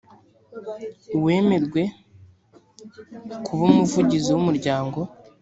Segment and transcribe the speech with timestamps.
[1.17, 1.81] uwemerwe
[3.45, 4.99] kuba umuvugizi w umuryango